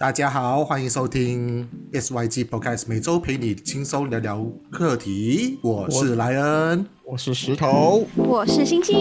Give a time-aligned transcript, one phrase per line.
[0.00, 5.58] 大家好，欢迎收听 SYG Podcast，每周陪你轻松聊聊课题。
[5.60, 8.94] 我是莱恩，我是石头，我是星星。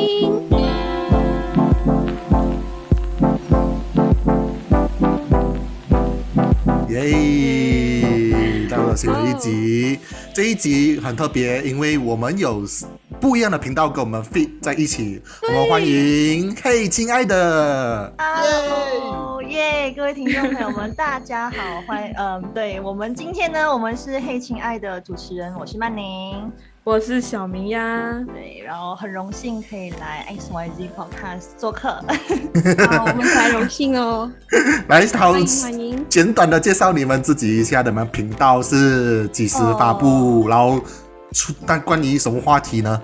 [6.89, 8.67] 耶！
[8.67, 9.99] 到了新的一集，
[10.33, 12.63] 这一集很特别，因为我们有
[13.21, 15.21] 不一样的频道跟我们 fit 在一起。
[15.47, 18.15] 我们欢迎，嘿，亲爱的。
[18.17, 19.36] 耶！
[19.95, 22.13] 各位听众朋友们，大家好，欢迎。
[22.17, 26.51] 嗯，对我们今天呢，我们是嘿，亲爱的主持人，我是曼宁，
[26.83, 28.13] 我是小明呀。
[28.27, 31.91] 对，然后很荣幸可以来 X Y Z Podcast 做客，
[32.91, 34.29] 好，我们才荣幸哦。
[34.89, 36.05] 来，好，欢迎。
[36.09, 40.49] 简短的介绍你们自己一下，你们频道是几时发布？
[40.49, 40.77] 然后
[41.31, 43.01] 出，但关于什么话题呢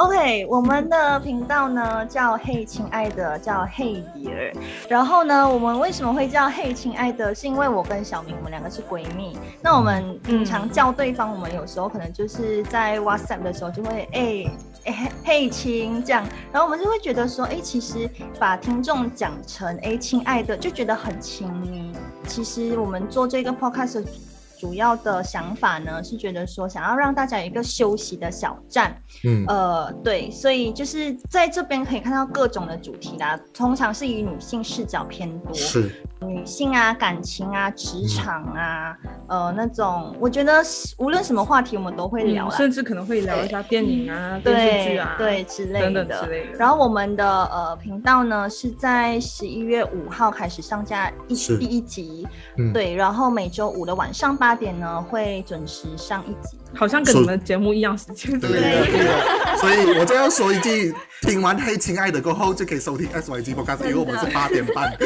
[0.00, 4.50] ？OK，我们的频道呢叫嘿，亲爱的，叫嘿迪儿。
[4.88, 7.34] 然后呢，我们为什么会叫嘿，亲爱的？
[7.34, 9.38] 是因为我跟小明，我们两个是闺蜜。
[9.60, 14.50] 那我们平常叫对方，我们有时候可能就是在 WhatsApp 的时候就会哎
[14.86, 16.24] 哎嘿亲这样。
[16.50, 21.92] 然后我们就会觉得说，哎，其实把听众讲成哎亲爱的，就觉得很亲密。
[22.26, 24.29] 其实我们做这个 Podcast。
[24.60, 28.94] 主要的想法呢，是觉得说想要让大家有一个休息的小站，
[29.24, 35.90] 嗯，呃，对，所以就是在这边可以看到各种的主题啦，通常是以女性视角偏多，是。
[36.22, 38.94] 女性啊，感情啊，职场啊，
[39.26, 40.62] 呃，那种我觉得
[40.98, 46.28] 无论什么话题我们都会聊，甚至可能会聊一下电影啊、电视剧啊，对之类的。
[46.58, 52.28] 然后我们的呃频道呢是在十一月五号开始上架一第一集，
[52.74, 58.38] 对，然后每周五的晚上八点呢会准时上一集，好像跟你们节目一样时间。
[58.38, 59.56] 对对。
[59.58, 64.96] 所以我就要说一句，听完《嘿，亲爱的》过后就可以收听 S Y G Podcast，因为我们是八点半。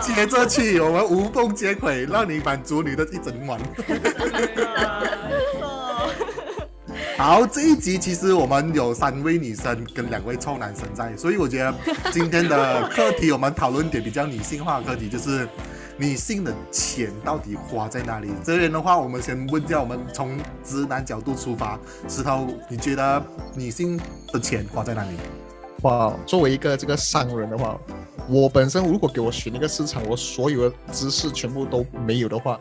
[0.00, 3.58] 接着去，我们无缝接轨，让你满足你的一整晚。
[7.16, 11.74] 好，这一集其实我们有三位女生跟两位臭男生在，所以我觉得
[12.12, 15.48] 今天的课题我们讨论点比较女性化的课题，就是
[15.96, 18.30] 女性的钱到底花在哪里。
[18.44, 21.78] 这边的话，我们先问一下，我们从直男角度出发，
[22.08, 23.22] 石头，你觉得
[23.54, 24.00] 女性
[24.32, 25.10] 的钱花在哪里？
[25.82, 27.78] 哇，作为一个这个商人的话。
[28.26, 32.58] 我本身如果给我选一个市场，我所有的知识全部都没有的话，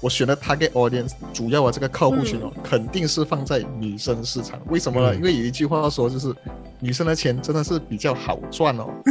[0.00, 4.58] 我选的 target audience 主要的这个客户群哦，肯定是放在女生市场。
[4.68, 5.14] 为什么呢？
[5.14, 6.34] 因为有一句话说，就是
[6.82, 8.86] 女生的钱真的是比较好赚哦。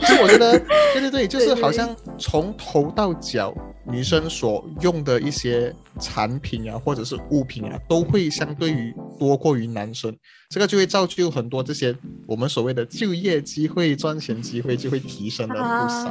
[0.00, 0.58] 就是我觉得，
[0.94, 3.54] 对对对，就是好像从头到脚。
[3.84, 10.14] 女生所用的一些产品啊，或者是物品啊，都会相对于多过于男生，
[10.48, 11.94] 这个就会造就很多这些
[12.26, 16.08] 我们所谓的就业机会、赚钱机会就会提升了不少。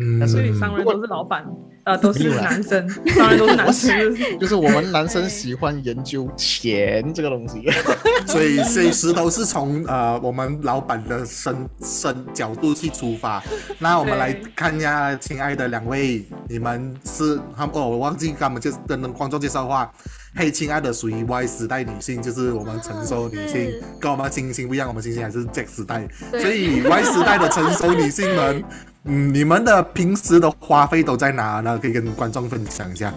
[0.00, 1.44] 嗯，但是商人都是老板。
[1.84, 4.38] 呃，都是男生，当然都是男生。
[4.40, 7.62] 就是我们男生喜欢研究钱这个东西，
[8.26, 13.44] 所以随时都是从呃我们老板的身身角度去出发。
[13.78, 19.92] 那我们来看一下，亲爱的两位，你们是他们哦，我忘记他们就是跟观众介绍话。
[20.36, 28.64] 嘿，亲爱的，属于 Y 时代女性，就是我们成熟女性，跟我们星星不一样，我们星星还是 Z 时代，所以 Y 时代的成熟女性们。
[29.06, 31.78] 嗯，你们的平时的花费都在哪呢？
[31.78, 33.12] 可以跟观众分享一下。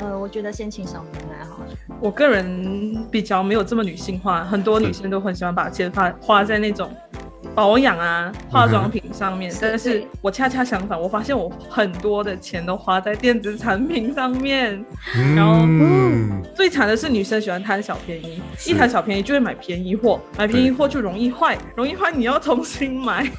[0.00, 1.60] 呃，我觉得先请小明来好。
[2.00, 6.90] 我个人比较没有这么女性化，很多女生都很喜欢把钱花花在那种
[7.54, 9.52] 保养啊、化妆品上面。
[9.60, 14.84] 但是我恰恰相反，我发现我很多的钱都花在电子产品上面。
[15.36, 15.66] 然后
[16.54, 23.30] 最惨的是女生喜欢贪小便宜，一贪小便宜就会买便宜货，买便宜货就容易坏，容易坏你要重新买。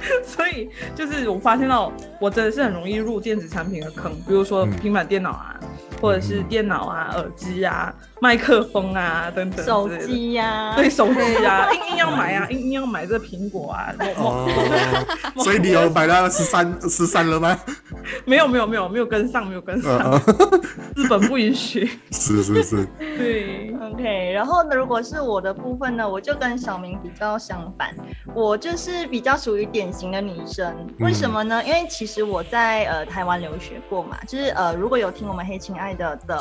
[0.24, 5.60] 所以就是我发现到，我真的是很容易入电子产品的坑，比如说平板电脑啊，
[6.00, 7.94] 或者是电脑啊、耳机啊。
[8.22, 13.94] 麦克风啊，等等，手机呀，对手机啊， 硬硬要买啊，硬硬要买这苹果啊。
[14.18, 14.46] 哦，
[15.42, 17.58] 所以你有买到十三十三了吗？
[18.24, 20.20] 没有没有没有没有跟上，没有跟上，
[20.96, 21.86] 日本不允许。
[22.10, 22.86] 是 是是。
[22.98, 24.32] 对，OK。
[24.32, 27.94] 然后呢，如果是我的部分呢，我就跟小明比较相反，
[28.34, 30.74] 我就是比较属于典型的女生。
[31.00, 31.62] 为什么呢？
[31.64, 36.38] 因为其实我在呃台湾留学过嘛，就是呃如果有听我们黑亲爱的的。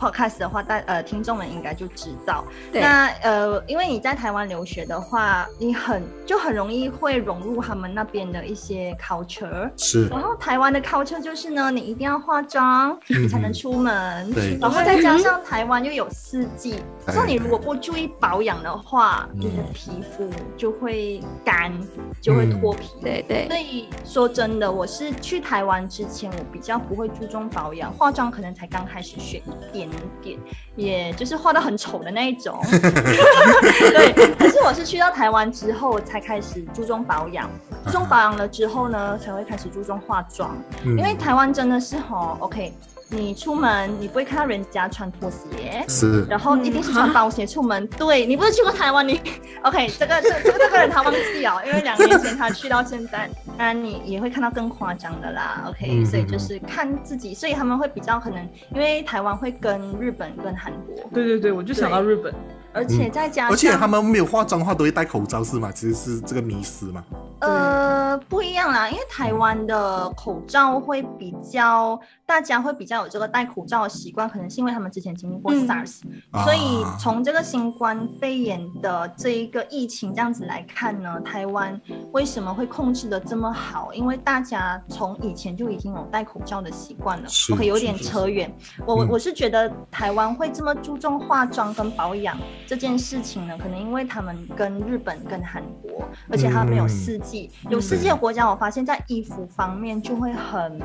[0.00, 0.10] 是。
[0.10, 2.44] podcast 的话，大呃听众们应该就知道。
[2.72, 9.70] 对那呃，因为你在台湾留学的话，你很就很容易会融入他们那边的一些 culture。
[9.76, 14.32] 是然后台湾的 culture 就是呢，你一定要化妆，你才能出门。
[14.32, 16.76] 对然后再加上台湾又有四季，
[17.08, 21.72] 所以你如果不注意保养的话，嗯你的皮肤就会干，
[22.20, 22.88] 就会脱皮。
[23.02, 29.89] 对对所以说真的，我是去台湾之前，我比较不会注重保养，化妆可能才刚开始学一点
[30.22, 30.38] 点，
[30.76, 32.58] 也就是画的很丑的那一种。
[32.70, 37.48] 对，可是我是去到台湾之后才开始注重保养，
[37.86, 42.72] 注重保养了之后呢，才会开始注重化妆，嗯因为台湾真的是吼，OK，
[43.08, 45.84] 你出门你不会看到人家穿拖鞋。
[45.88, 47.86] 是然后一定是穿包鞋出门。
[47.88, 49.20] 对你不是去过台湾，你
[49.62, 49.88] OK？
[49.98, 53.28] 这个这这个这个人他忘记了，因为两年前他去到现在，
[53.60, 55.66] 当然你也会看到更夸张的啦。
[55.68, 58.42] OK，、嗯所以就是看自己，所以他们会比较可能，
[58.74, 62.34] 因为台湾会跟日本跟韩国，对对对，我就想到日本，
[62.72, 65.70] 而且再加上、而且他们没有化妆的话，都会戴口罩是吗？
[65.70, 67.04] 其实是这个迷思嘛。
[67.40, 76.00] 呃不一样啦，因为台湾的口罩会比较，大家会比较有这个戴口罩的习惯，可能是因为他们之前经历过嗯 SARS，、
[76.30, 81.78] 啊所以从这个新冠肺炎的这一个疫情这样子来看呢，台湾
[82.12, 83.92] 为什么会控制的这么好？
[83.92, 87.52] 因为大家从以前就已经有戴口罩的习惯了是。
[87.52, 88.52] OK，有点扯远。
[88.86, 92.36] 我我嗯我是觉得台湾会这么注重化妆跟保养
[92.66, 100.80] 这件事情呢，可能因为他们跟日本跟韩国，而且他们有嗯四季，有世界的国家，我发现在衣服方面就会很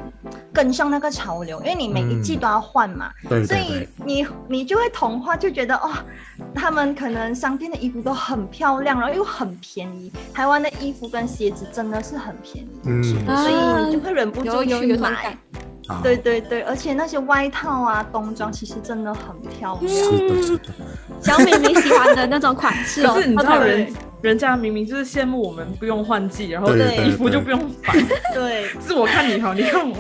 [0.54, 3.12] 跟上那个潮流，因为你每一季嗯都要换嘛。
[3.28, 5.92] 所以对对对，你你就会同化，就觉得哦，
[6.54, 10.12] 他们可能商店的衣服都很漂亮，然后又很便宜。
[10.34, 15.38] 台湾的衣服跟鞋子真的是很便宜，嗯所以你就会忍不住去买。
[15.88, 19.94] 啊对对对，而且那些外套啊、冬装其实真的很漂亮。
[19.94, 20.64] 是的，是的，
[21.22, 23.14] 小美你喜欢的那种款式哦。
[23.16, 27.96] 可是你知道对人人家明明就是羡慕我们不用换季，然后衣服就不用反，
[28.34, 29.96] 对是我看你好，你看我。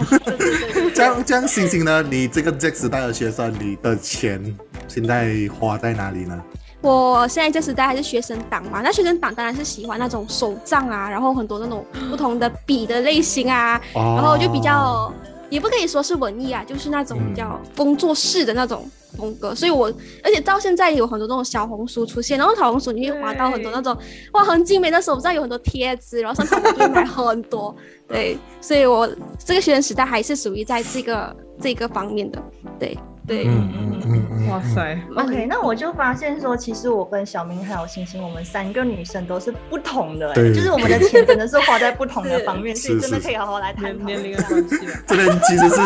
[0.96, 2.02] 这样这样，星星呢？
[2.02, 4.42] 你这个 Z 时代的学生，你的钱
[4.88, 6.42] 现在花在哪里呢？
[6.82, 15.12] 我现在这时代还是学生党嘛，那学生党当然是喜欢那种手账啊，然后很多那种不同的笔的类型啊，哦然后就比较
[15.50, 19.54] 也不可以说是文艺啊，就是那种比较工作室的那种风格。
[19.54, 19.92] 所以我
[20.24, 23.96] 而且到现在有很多那种小红书出现，然后小红书你会滑到很多那种
[24.34, 27.76] 哇很精美的手账，有很多贴纸，然后上面就会买很多。
[28.08, 29.10] 对，所以我
[29.44, 32.42] 这个学生时代还是属于在这个这个方面的，
[32.80, 33.46] 对对。
[33.48, 44.38] 嗯嗯嗯嗯，哇塞，OK，那我就发现说，其实我跟小明还有星星，我们三个女生都是不同的、欸，对就是我们的钱真的是花在不同的 方面，所以真的可以好好来探讨年年龄。
[44.38, 44.88] 的关系。
[45.08, 45.82] 这边其实是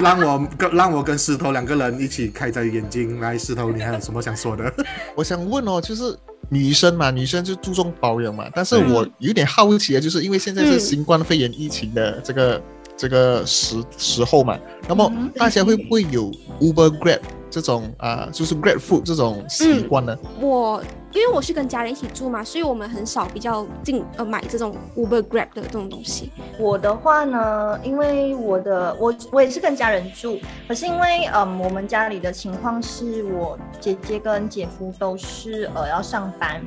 [0.00, 3.36] 让我跟让我跟石头两个人一起开着眼睛来。
[3.36, 4.72] 石头，你还有什么想说的？
[5.14, 6.16] 我想问哦，就是
[6.48, 12.62] 女生嘛，女生就注重保养嘛，但是嗯我有点好奇的，就是因为现在是嗯新冠肺炎疫情的这个、
[12.96, 14.58] 这个时时候嘛，
[14.88, 16.30] 那么嗯大家会不会有
[16.60, 17.20] Uber Grab
[17.50, 20.16] 这种啊、就是 Grab Food 这种习惯呢？
[20.40, 20.82] 我
[21.12, 26.32] 因为我是跟家人一起住嘛，所以我们很少比较进呃买这种 Uber Grab 的这种东西。
[26.58, 36.60] 我的话呢，因为我的我我也是跟家人住，可是因为嗯，我们家里的情况是我姐姐跟姐夫都是呃要上班，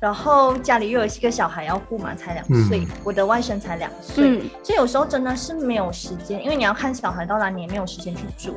[0.00, 4.50] 然后家里又有一个小孩要顾嘛，才两岁，嗯我的外甥才两岁，嗯。
[4.62, 8.54] 所以有时候真的是没有时间，因为你要看小孩到哪，你也没有时间去煮，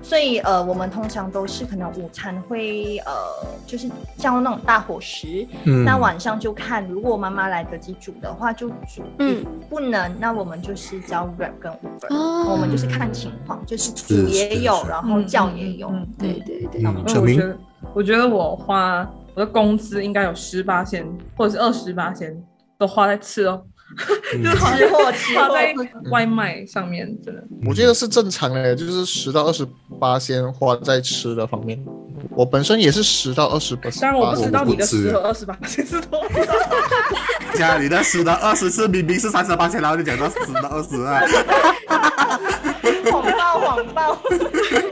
[0.00, 3.12] 所以呃，我们通常都是可能午餐会呃
[3.66, 5.84] 就是叫那种大伙食，嗯。
[5.84, 12.52] 那晚上就看，如果妈妈来得及煮的话就煮，嗯，不能，那我们就是教 rap 跟 Uber，、哦。
[12.52, 15.88] 我们就是看情况，就是煮也有，然后叫也有。
[15.88, 17.34] 嗯嗯嗯对对对，嗯，因为小明。
[17.34, 17.58] 我觉得，
[17.94, 22.34] 我觉得我花我的工资应该有十八千或者是二十八千
[22.78, 23.62] 都花在吃哦，
[24.32, 25.74] 就是花吃货吃货 花在
[26.10, 27.42] 外卖上面，真的。
[27.66, 29.66] 我觉得是正常的，就是十到二十
[30.00, 31.82] 八千花在吃的方面。
[32.30, 36.52] 我本身也是十到二十八，当然我不知道你的十和二十八千是多少，
[37.58, 41.20] 家里的十到二十是明明是三十八千，然后就讲到十到二十啊。
[43.10, 44.18] 谎报谎报。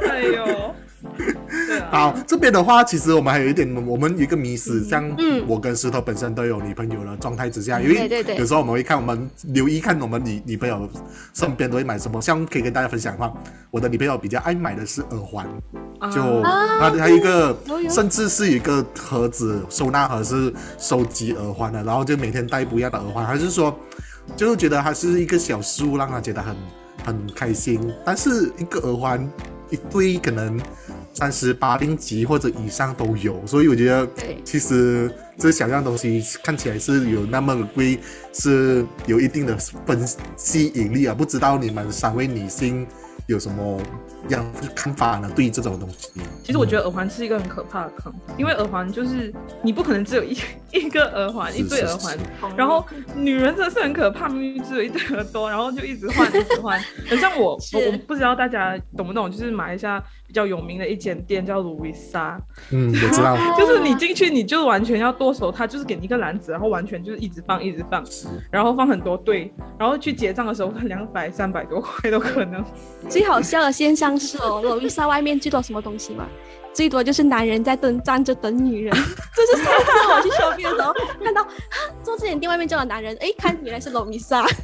[0.09, 0.75] 哎呦，
[1.17, 1.32] 对
[1.81, 5.43] 啊，好，这边的话，其实我们还有一点，我们有一个迷思，像嗯。
[5.47, 10.89] 我跟石头本身都有女朋友的状态之下，因为有时候我们会看，我们留意看我们女女朋友
[11.35, 13.33] 身边都会买什么，像可以跟大家分享的话，
[13.71, 15.47] 我的女朋友比较爱买的是耳环，
[16.13, 16.79] 就啊。
[16.79, 17.57] 它还有一个
[17.91, 23.77] 甚至是一个盒子收纳盒是收集耳环的，然后就每天戴不一样的耳环，还是说，
[24.37, 26.57] 就是觉得它是一个小事物，让她觉得很
[27.05, 27.93] 很开心。
[28.05, 29.31] 但是一个耳环
[29.73, 30.61] 一堆可能
[31.15, 34.09] 三十八零级或者以上都有，所以我觉得
[34.45, 37.99] 其实这小样东西看起来是有那么的贵，
[38.33, 41.15] 是有一定的分吸引力啊。
[41.15, 42.87] 不知道你们三位女性
[43.27, 43.81] 有什么
[44.29, 45.31] 样看法呢？
[45.35, 46.11] 对于这种东西，
[46.45, 50.37] 其实我觉得耳环是一个很可怕的坑，因为耳环就是你不可能只有一
[50.73, 52.19] 一个耳环，一对耳环，
[52.57, 56.81] 然后女人真的是很可怕，明明只有一对耳朵，然后就一直换一直换。
[57.09, 60.03] 很像我，我我不知道大家懂不懂，就是马来西亚
[60.33, 68.03] 比较有名的一间店叫卢维莎，嗯，我知道， 就是你进去你就完全要剁手，他就是给你一个篮子，然后完全就是一直放一直放，
[68.51, 72.65] 然后放很多对，然后去结账的时候两百三百多块都可能。
[73.11, 76.27] 最好笑的现象是哦，楼丽莎外面最多什么东西吗？
[76.73, 78.95] 最多就是男人在等站着等女人。
[79.37, 81.49] 这是上次我去 shopping 的时候看到，啊，
[82.03, 84.47] 做这间店外面就有男人，哎，看原来是楼丽莎。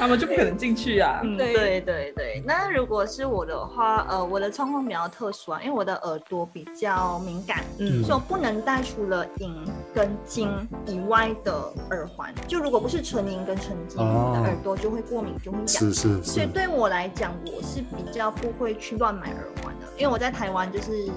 [0.00, 1.20] 他们就不可能进去啊。
[1.22, 2.42] 嗯，对对对对。
[2.46, 9.54] 那如果是我的话，呃，我的状况比较特殊啊，因为我的耳朵比较敏感，嗯所以我不能戴除了银
[9.94, 10.48] 跟金
[10.86, 11.52] 以外的
[11.90, 12.34] 耳环。
[12.48, 15.66] 就如果不是纯银跟纯金，哦我的耳朵就会过敏，就会痒。
[15.66, 21.10] 是是是，所以对我来讲，我是比较不会去乱买耳环的，因为我在台湾就是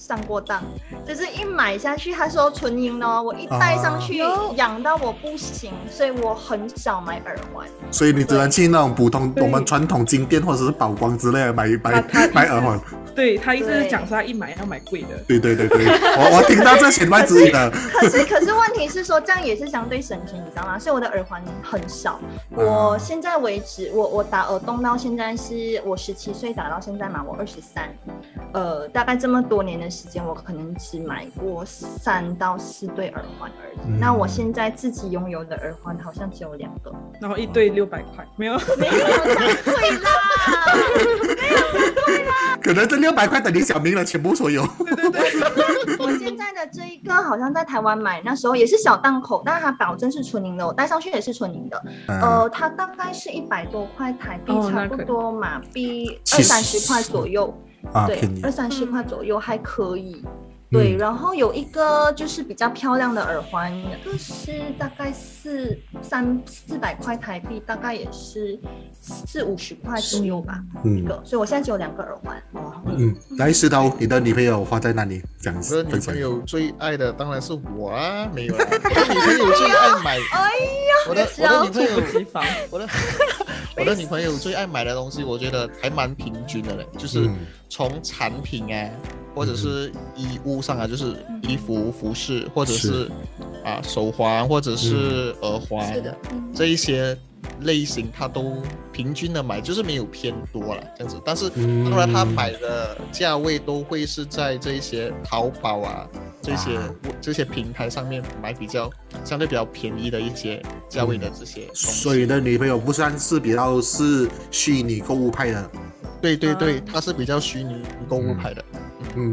[0.00, 0.62] 上过当，
[1.06, 7.66] 就是一买下去，他说纯银哦，我一戴上去哦痒到我不行，所以我很少买耳环。
[7.90, 12.80] 所以你只能去那种普通我们传统金店或者是宝光之类的买买他他买耳环。
[13.14, 15.08] 对他意思是对讲说他一买要买贵的。
[15.26, 17.70] 对对对对，我我听到这弦外之音的。
[17.70, 20.78] 可是可是问题是说，这样也是相对省钱，你知道吗？
[20.78, 22.20] 所以我的耳环很少。
[22.50, 27.88] 我现在为止，我我打耳洞到现在是我十七岁打到现在嘛，我二十三，
[28.52, 33.78] 呃，大概这么多年的时间，我可能只买过三到四对耳环而已。
[33.86, 40.10] 嗯那我现在自己拥有的耳环好像只有两个，然后一对六百块，没有，没有这样贵啦。
[42.62, 44.62] 可能这六百块等于小明了全部所有。
[45.98, 51.82] 我现在的这一个好像在台湾买，那时候也是小档口，但是它保证是纯银的，我戴上去也是纯银的。
[52.08, 57.52] 嗯，呃，它大概是一百多块台币，差不多马币二三十块左右，
[57.92, 58.50] 啊，对二。
[58.50, 60.22] 三十块左右还可以。
[60.70, 68.58] 对，嗯然后有一个就是比较漂亮的耳环，那个是大概四三四百块台币，大概也是
[69.00, 71.20] 四五十块左右吧，一嗯个。
[71.24, 72.42] 所以我现在只有两个耳环。
[72.52, 75.22] 哦，嗯，来石头，你的女朋友花在哪里？
[75.40, 76.16] 讲我的女朋。
[76.20, 78.64] 友最爱的当然是我啊，没有啦。
[78.70, 82.50] 我的女朋友最爱买，哎呀我的我的女朋友。
[82.70, 82.88] 我的
[83.78, 87.38] 我的女朋友最爱买的东西，我觉得还蛮平均的嘞，就是嗯
[87.70, 88.90] 从产品啊，
[89.34, 93.10] 或者是衣物上啊，就是衣服、服饰，或者是是
[93.64, 97.16] 啊手环，或者是耳环，是的，嗯，这一些
[97.60, 101.20] 类型，他都平均的买，就是没有偏多了这样子。
[101.24, 106.06] 但是嗯当然，他买的价位都会是在这一些淘宝啊。
[106.42, 108.90] 这些啊这些平台上面买比较
[109.26, 115.70] 相对比较便宜的一些价位的这些所以你的女朋友不算是比较是虚拟购物派的。
[116.22, 118.64] 对对对，她是比较虚拟购物派的。
[118.72, 118.80] 嗯，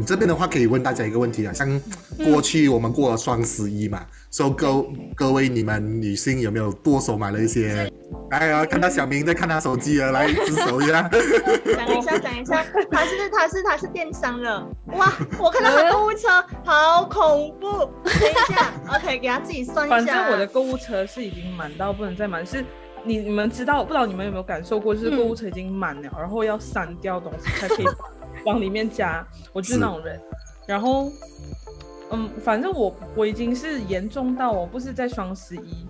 [0.06, 1.80] 这边的话可以问大家一个问题啊，像
[2.24, 7.90] 过去我们过了双十一嘛，所以各各位你们女性有没有剁手买了一些？
[8.30, 11.08] 哎呀，看到小明在看他手机了，来指手一下。
[11.08, 14.66] 讲一下，讲一下，他是他是他是电商的，
[14.96, 15.12] 哇！
[15.38, 16.28] 我看到他购物车，
[16.64, 17.90] 好恐怖。
[18.04, 19.96] 等一下，OK，给他自己算一下。
[19.96, 22.64] 反正我的购物车是已经满到不能再满，是
[23.04, 27.86] 你你们知道不知道你们有没有感受过，就是购物车已经满了，然后要删掉东西才可以
[28.48, 30.18] 往里面加，我就是那种人。
[30.66, 31.12] 然后，
[32.10, 35.86] 嗯，反正我我已经是严重到我不是在双十一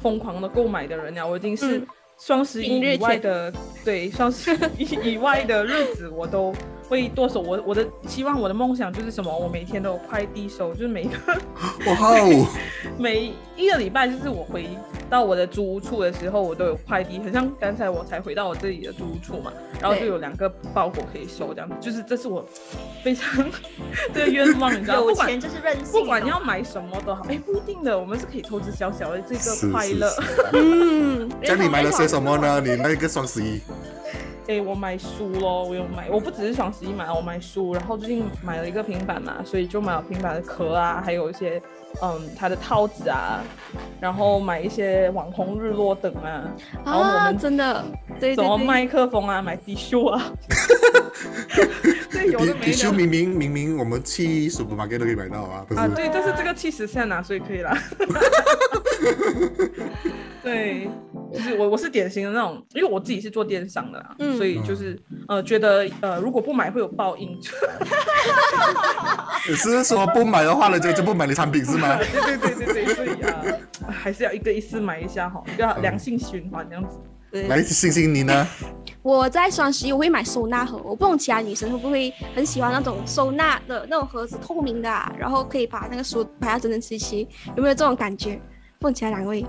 [0.00, 1.86] 疯狂的购买的人了，我已经是嗯
[2.18, 3.52] 双十一以外的，
[3.84, 6.52] 对双十一 以外的日子我都
[6.90, 7.40] 会剁手。
[7.40, 9.34] 我我的希望我的梦想就是什么？
[9.34, 11.16] 我每天都有快递收，就是每个
[11.86, 12.46] 哇哦，
[12.98, 14.68] 每一个礼拜，就是我回
[15.08, 22.44] 到我的租屋处的时候，我都有快递，很像刚才我才回到我自己的租屋处嘛，然后就有两个包裹可以收，这样子，就是这是我
[23.04, 23.44] 非常
[24.12, 30.08] 的 愿望，你知道，有不管钱就是任性，不管要买什么都好，哎，不一定的，我们是可以投资小小的这个快乐。
[30.10, 30.20] 是
[30.54, 32.60] 嗯，这样你买了些什么呢？
[32.60, 33.60] 你那个双十一，
[34.50, 41.62] 诶、我买书咯，我有买，我不只是双十一买，我买书，然后最近买了一个平板嘛，所以就买了平板的壳啊，还有一些
[42.02, 43.42] 嗯它的套子啊，
[44.00, 46.42] 然后买一些网红日落等啊，
[46.84, 47.84] 然后我啊，们真的，
[48.20, 50.32] 什么麦克风啊，买 T 恤啊，
[52.10, 52.66] 对，有底的没的。
[52.66, 57.76] 底袖明明明明我们去 supermarket 都可以买到啊，啊，对，但是这个七十线啊，所以可以啦。
[60.42, 60.88] 对，
[61.34, 64.36] 就是我我是典型的那种，因为我自己是做电商的啦，嗯。
[64.38, 67.38] 所以就是呃觉得呃如果不买会有报应，
[69.44, 71.96] 只是说不买的话呢，就就不买你产品是吗？
[72.12, 73.42] 对对对对对，所以啊、
[73.88, 76.98] 还是要一个一次买一下哈，一个良性循环这样子。
[77.32, 78.46] 对来，星星你呢？
[79.02, 88.40] 我在双十一我会买收纳盒，我不懂其他女生会不会很喜欢那种收纳的那种盒子，透明的、啊，然后可以把那个书摆得整整齐齐，有没有这种感觉？
[88.80, 89.46] 问其他两位？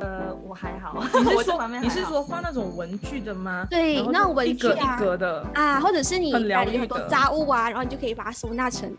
[0.00, 3.66] 呃，我还好， 你是说你是说画那种文具的吗？
[3.70, 5.46] 对那种文就一格具啊一格的。
[5.54, 8.92] 啊，或者是你家里有很多杂物啊，然后你就可以把它收纳成，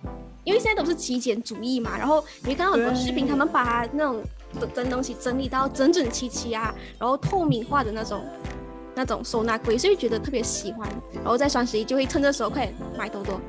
[0.43, 4.21] 因为现在都是极简主义嘛，然后你会看到很多视频，他们把那种
[4.73, 8.23] 整东西整理到整整齐齐啊，然后透明化的那种
[8.95, 13.39] 那种收纳柜，所以觉得特别喜欢，然后在双十一就会趁这时候快点买多多。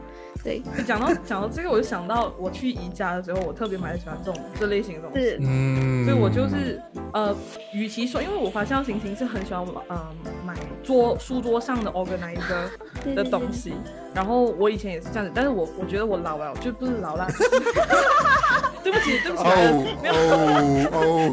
[0.45, 5.39] 对，讲到讲到这个，我就想到我去宜家的时候，我特别蛮喜欢这种这类型的东西。
[5.41, 6.79] 嗯，所以我就是
[7.15, 7.35] 呃，
[7.73, 10.07] 与其说，因为我发现行星是很喜欢嗯、呃、
[10.45, 12.69] 买桌书桌上的 organizer
[13.17, 13.73] 的东西，
[14.15, 17.27] 然后我以前也是这样子，但是我我觉得我老了，就不是老了，
[18.85, 21.33] 对不起对不起，哦没有，哦哦，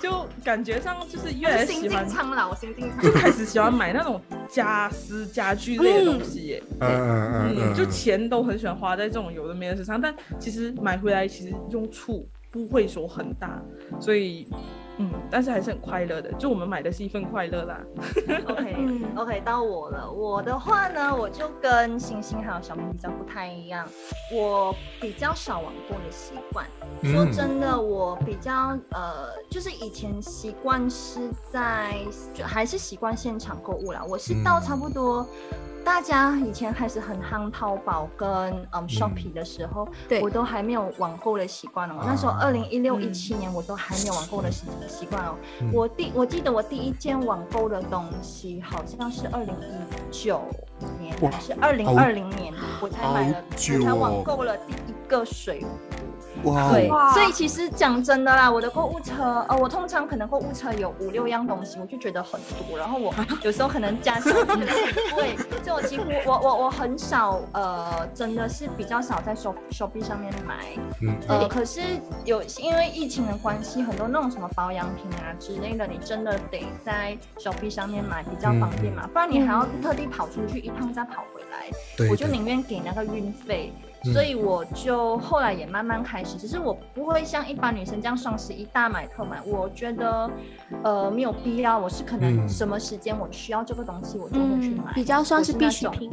[0.00, 3.14] 就感觉上就是越来越喜欢境，苍老，心境就老。
[3.14, 6.62] 开始喜欢买那种家私家具类的东西耶。
[6.80, 13.62] 嗯嗯嗯，就钱都很喜欢花在这种有的没的身上，但其实买回来其实用处不会说很大，
[14.00, 14.48] 所以
[15.00, 16.30] 嗯，但是还是很快乐的。
[16.34, 17.80] 就我们买的是一份快乐啦。
[18.48, 20.10] OK 嗯 OK，到我了。
[20.10, 23.88] 我的话呢，我就跟星星还有小明比较不太一样，
[24.34, 26.66] 我比较少网购的习惯。
[27.02, 31.94] 说嗯真的，我比较呃，就是以前习惯是在，
[32.34, 34.04] 就还是习惯现场购物啦。
[34.06, 35.26] 我是到嗯差不多。
[35.84, 38.28] 大家以前开始很夯淘宝跟
[38.72, 40.20] 嗯 Shopee 的时候，对。
[40.22, 41.96] 我都还没有网购的习惯哦。
[42.04, 45.36] 那时候啊二零一六嗯一七年我都还没有网购的习习惯哦。
[45.60, 45.70] 嗯。
[45.72, 50.42] 我第我记得我第一件网购的东西好像是二零一九
[50.98, 55.68] 年还是二零二零年，我才买了，我才哦网购了第一个水壶。
[56.44, 64.66] 哇对所以其实讲真的啦，我的购物车，呃，我通常可能购物车有五六样东西，我就觉得很多，然后我有时候可能加起来觉得很
[65.14, 70.54] 贵，所以我几乎我我我很少，呃，真的是比较少在 Shop Shopee 上面买，
[71.00, 71.14] 嗯。
[71.28, 71.80] 呃，可是
[72.24, 83.72] 有因为疫情的关系，很多那种什么保养品啊之类的，你真的得在 Shopee 上面买比较方便嘛，不然你还要特地跑出去一趟再跑回来，对的我就宁愿给那个运费。
[84.04, 90.30] 嗯所以我就后来也慢慢开始，只是我不会像一般女生这样双十一大买特买，我觉得
[90.82, 91.78] 呃没有必要。
[91.78, 96.10] 我是可能嗯什么时间我需要这个东西，我就会去嗯买，，比较算是必需品。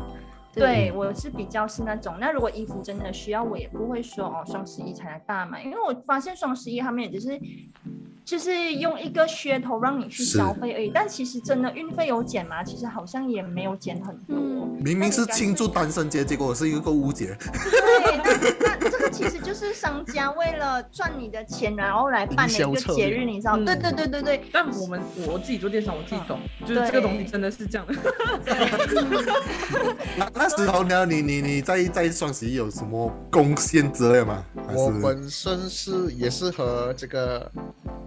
[0.58, 2.16] 对，我是比较是那种。
[2.20, 7.40] 那如果衣服真的需要，我也不会说哦双十一才来大买，因为我发现双十一他们也只是
[8.26, 10.92] 就是用一个噱头让你去消费而已。
[10.94, 12.64] 但其实真的运费有减吗？
[12.64, 14.36] 其实好像也没有减很多。
[14.38, 17.36] 嗯明明是庆祝单身节，结果是一个购物节。
[17.36, 18.18] 对，
[18.60, 23.58] 那那 这其实就是商家为了赚你的钱，然后来办的一个节日，你知道？
[23.58, 24.42] 嗯对对对对对。
[24.52, 27.94] 但我们我自己做电商，我自己懂，就是对这个东西真的是这样的。
[30.18, 34.44] 那那时候呢，你你你在在双十一有什么贡献之类吗？
[34.74, 37.50] 我本身是也是和这个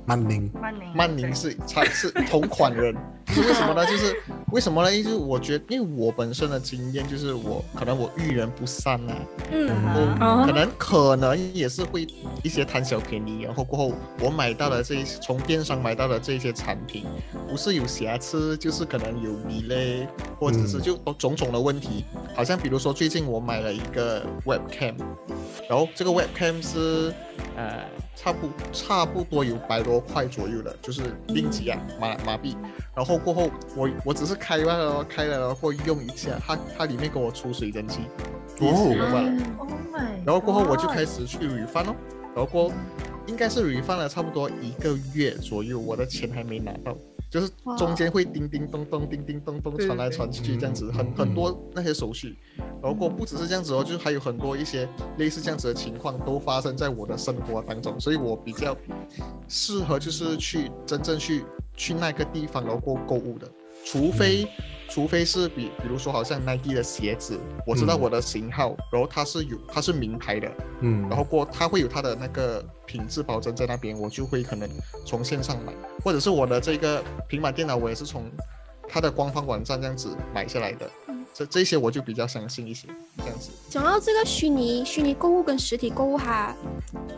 [0.07, 0.51] 曼宁？
[0.61, 2.95] 曼宁，曼宁是他是同款人，
[3.29, 3.85] 是为什么呢？
[3.87, 4.17] 就是
[4.53, 4.91] 为什么呢？
[4.91, 9.17] 就是我觉得，因为我本身的经验就是我可能我遇人不善啊，
[9.51, 12.05] 嗯啊啊可能可能也是会
[12.43, 17.05] 一些贪小便宜，然后过后我买到的这一从电商买到的这些产品，
[17.49, 20.05] 不是有瑕疵，就是可能有 delay，
[20.41, 22.05] 或者是嗯就种种的问题。
[22.35, 24.97] 好像比如说最近我买了一个 webcam，
[25.71, 27.15] 然后这个 webcam 是
[27.57, 27.85] 呃
[28.17, 32.57] 差不差不多有百多块左右的，就是令吉啊马马币。
[32.93, 38.01] 然后过后我我只是开完了开了然后用一下，它它里面给我出水蒸气，
[38.57, 39.43] 第一次用完了。
[39.59, 39.71] ，Oh
[40.27, 41.95] 然后过后我就开始，始去 refund 哦，
[42.35, 42.75] 然后过后
[43.27, 46.97] 应该是 refund 了差不多一个月左右，我的钱还没拿到，
[47.31, 52.37] 就是中间会叮叮咚咚、叮叮咚咚传来传去这样子，很嗯很多那些手续。
[52.83, 54.89] 然后不只是这样子哦，就是还有很多一些
[55.19, 58.77] 类似这样子的情况都发生在我的生活当中，所以我比较
[59.49, 61.45] 适合就是去真正去
[61.77, 63.49] 去那个地方然后过购物的，
[63.85, 64.47] 除非。
[64.91, 68.01] 除非是比比如说好像 Nike 的鞋子，我知道嗯。
[68.01, 70.51] 我的型号，然后它是有它是名牌的，
[70.81, 74.69] 嗯，然后过它会有它的那个品质保证在那边，我就会可能
[75.07, 75.73] 从线上买，
[76.03, 78.29] 或者是我的这个平板电脑，我也是从
[78.89, 80.91] 它的官方网站这样子买下来的。
[81.33, 82.89] 这这些我就比较相信一些，
[83.19, 83.51] 这样子。
[83.69, 86.55] 讲到这个虚拟虚拟购物跟实体购物哈，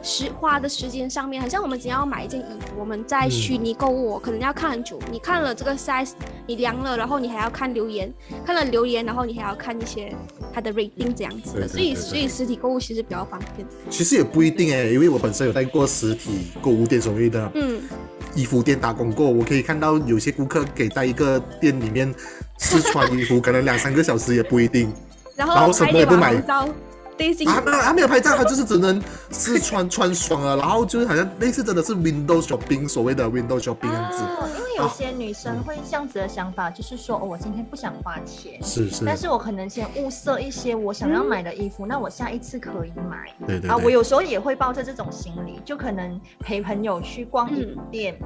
[0.03, 4.98] 时花的时间上面，好像我们只要买一件衣服，我们在嗯虚拟购物，可能要看很久。
[5.11, 6.12] 你看了这个 size，
[6.46, 8.12] 你量了，然后你还要看留言，
[8.44, 10.14] 看了留言，然后你还要看一些
[10.53, 11.66] 它的 rating 这样子的。
[11.66, 13.66] 对对所以，所以实体购物其实比较方便。
[13.90, 17.81] 其实也不一定哎，因为我本身有在过实体购物店所谓的嗯，
[18.35, 22.14] 衣服店打工过，我可以看到有些顾客给在一个店里面
[22.62, 24.90] 试穿衣服，可能两三个小时也不一定。
[25.37, 26.35] 然然后什么也不买
[27.16, 34.18] 对，心啊，没有，还没有拍照，他就是只能试穿穿爽了，然后就是好像类似真的是 window shopping，所谓的 window shopping 这样子。
[34.22, 43.16] 哦，因为有些女生会这样子的想法，就是说，哦，我今天不想花钱，是是，但是我可能先物色一些我想要买的衣服，那我下一次可以买。
[43.40, 48.18] 啊，对对啊我有时候也会抱着这种心理，就可能陪朋友去逛衣服店，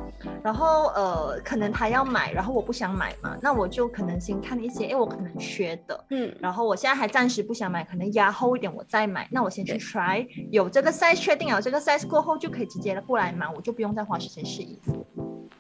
[0.42, 15.06] 然后呃，可能他要买，然后我不想买嘛，那我就可能先看一些，哎，我可能缺的，嗯，然后我现在还暂时不想买，可能压后一点我再买，那我先去 try，有这个 size 确定了这个 size 过后就可以直接过来买，我就不用再花时间试衣服。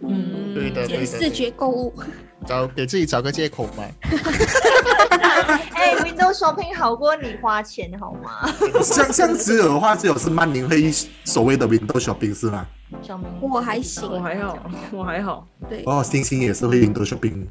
[0.00, 1.94] 嗯，对的对的视觉购物，
[2.46, 3.84] 找给自己找个借口嘛。
[5.72, 8.52] 哎，Windows Shopping 好过你花钱好吗？
[8.84, 10.92] 像像只有的话，只有是曼宁会
[11.24, 12.66] 所谓的 window shopping 是吗？
[13.02, 14.58] 小明，我还行，我还好，
[14.92, 17.46] 我还好，对，哦，星星也是会 window shopping。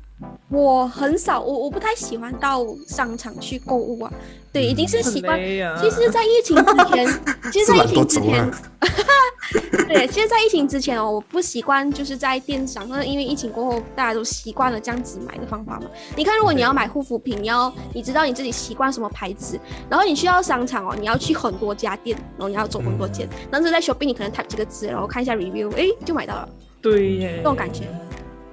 [0.50, 4.12] 我很少，我我不太喜欢到商场去购物啊。
[4.54, 5.38] 对，已经是习惯。
[5.38, 7.08] 其实，在疫情之前，
[7.52, 8.52] 其实，在疫情之前
[9.90, 15.88] 对，其实，在疫情之前哦，我不习惯就是在电商，但是因为疫情过后，大家都习惯了这样子买的方法嘛。
[16.16, 26.48] 你看，如果你要买护肤品，你要你知道你自己习惯什么牌子，然后你去到商场哦，你要去很多家店，然后你要走很多间，但是在 shopping 你可能 type 几个字，然后看一下 review，哎，就买到了，
[26.82, 27.84] 对耶，这种感觉，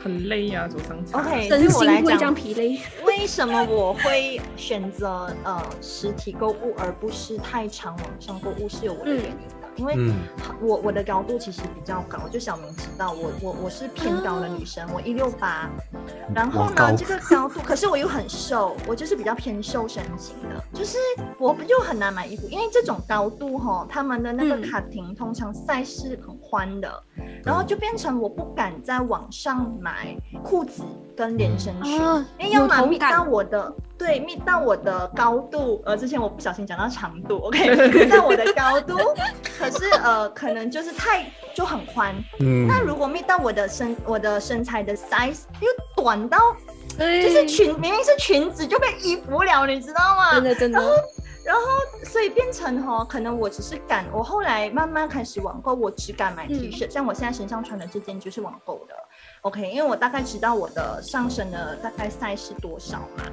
[0.02, 1.22] 很累呀，走商场。
[1.22, 2.80] OK，身对我来心会这样讲，疲累。
[3.04, 9.62] 为什么我会选择呃实体购物，而不是太常网上购物，是有我的原因的。
[9.76, 10.14] 因为嗯。
[10.61, 15.68] 我我的高度其实比较高，就小明知道我我我是偏高的女生，我一六八，
[16.32, 20.98] 然后呢这个高度，可是我又很瘦，我就是比较偏瘦身型的，就是
[21.37, 24.62] 我又很难买衣服，因为这种高度哈，他们的那个嗯。
[24.62, 27.02] 卡廷通常 size 是很宽的，
[27.44, 30.85] 然后就变成我不敢在网上买裤子
[31.16, 38.96] 跟连身裙，啊因为要买有同 meet 到我的对 meet 到我的高度，呃，之前我不小心讲到长度，OK，meet 到 我的高度，
[39.59, 42.14] 可是呃，可能就是太就很宽。
[42.40, 45.68] 嗯，那如果 meet 到我的身我的身材的 size 又
[46.03, 46.38] 短到，
[46.98, 50.33] 就就是裙明明是裙子就被衣服了，你知道吗？
[50.35, 50.94] 真的真的，然后
[52.05, 58.94] 所以变成哈，可能我只是敢，我后来慢慢开始网购，我只敢买 T 恤，像我现在身上穿的这件就是网购的
[59.42, 63.24] ，OK，因为我大概知道我的上身的大概 size 是多少嘛。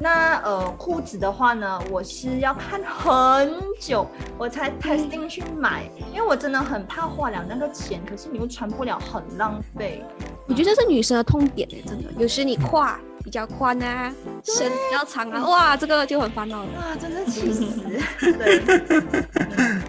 [0.00, 4.06] 那呃裤子的话呢，我是要看很久
[4.38, 10.02] 我才 testing 去买，因为我真的很怕花了那个钱，可是你又穿不了，很浪费。
[10.46, 14.12] 我觉得这是女生的痛点哎，真的，有时你胯比较宽啊，
[14.44, 16.68] 身比较长啊，哇，这个就很烦恼了。
[16.76, 17.64] 哇，真的气死！
[18.20, 18.62] 对，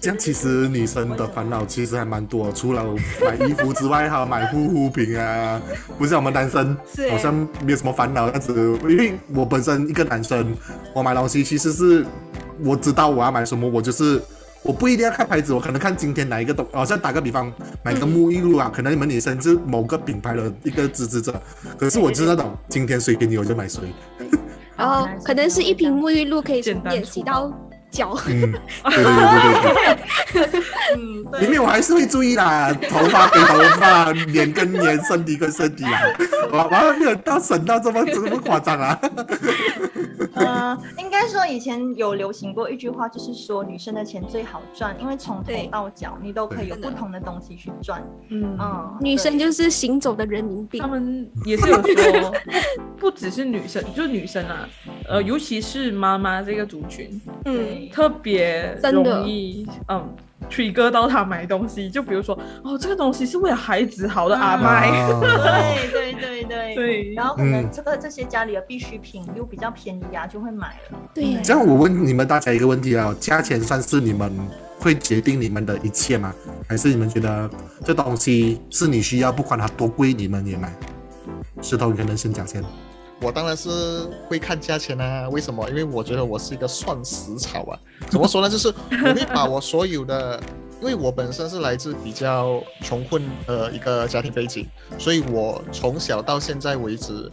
[0.00, 2.84] 这样其实女生的烦恼其实还蛮多，除了
[3.24, 5.62] 买衣服之外，还有买护肤品啊。
[5.96, 6.76] 不像我们男生
[7.10, 7.32] 好像
[7.64, 8.52] 没有什么烦恼样子，
[8.88, 10.52] 因为我本身一个男生，
[10.92, 12.04] 我买东西其实是
[12.64, 14.20] 我知道我要买什么，我就是。
[14.62, 17.50] 我不一定要看牌子，我可能看今天哪一个东，好像打个比方，
[17.82, 21.40] 买个沐浴露啊，可能你们女生是某个品牌的一个支持者，
[21.78, 23.80] 可是我就是那种今天谁给你我就买谁，
[24.76, 28.52] 然后可能是一瓶沐浴露可以简从脸洗单粗暴到脚，嗯，
[28.84, 29.04] 对对
[30.32, 30.62] 对对对。
[30.94, 36.00] 嗯，里面我还是会注意啦，头发给头发，脸跟脸，身体跟身体啦。
[36.52, 38.98] 我我没有到省到这么这么夸张啊。
[40.34, 48.02] 呃，应该说以前有流行过一句话，就是说女生的钱最好赚，因为从头到脚你都可以有不同的东西去赚。
[48.30, 50.88] 嗯嗯，女生就是行走的人民币他。
[50.88, 52.34] 们也是有说，
[52.98, 54.66] 不只是女生，就是女生啊，
[55.08, 60.06] 呃，尤其是妈妈这个族群，嗯，特别容易嗯
[60.50, 61.88] trigger 到他买东西。
[61.88, 70.98] 就比如说，哦，这个东西是为了孩子好的阿麦，啊对对对对 对然后可能嗯这个这些家里的必需品又比较便宜啊，就会买了。
[71.14, 74.30] 对这样我问你们大家一个问题啊，价钱算是你们
[74.78, 76.34] 会决定你们的一切吗？
[76.68, 77.50] 还是你们觉得
[77.82, 80.72] 这东西是你需要，不管它多贵，你们也买？
[81.62, 82.62] 石头，你可能先讲先。
[83.20, 83.68] 我当然是
[84.26, 85.68] 会看价钱啊，为什么？
[85.70, 87.78] 因为我觉得我是一个算死草啊。
[88.08, 88.48] 怎么说呢？
[88.48, 90.40] 就是我会把我所有的，
[90.80, 94.66] 因为我本身是来自比较穷困的一个家庭背景，
[94.98, 97.28] 所以我从小到现在为止，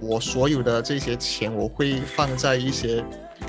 [0.00, 3.04] 我所有的这些钱我会放在一些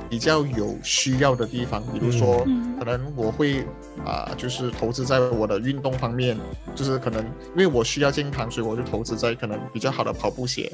[0.08, 3.65] 比较有需要的地方，比如说嗯可能我会
[4.06, 6.38] 啊、就是投资在我的运动方面，
[6.73, 10.71] 就是可能因为我需要健康，所以我就投资在可能比较好的跑步鞋，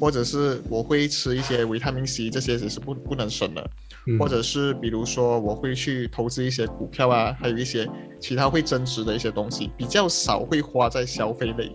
[0.00, 3.70] 或者是我会吃一些维他命 C，这些也是不不能省的。
[4.04, 11.70] 嗯或者是比如说我会去投资一些股票啊，还有一些其他会增值的一些东西，比较少会花在消费类，